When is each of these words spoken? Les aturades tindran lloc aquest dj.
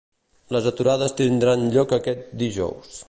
Les 0.55 0.69
aturades 0.71 1.13
tindran 1.19 1.67
lloc 1.77 1.93
aquest 1.99 2.33
dj. 2.43 2.73